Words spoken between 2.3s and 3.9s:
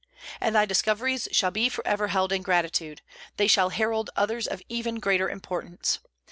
in gratitude; they shall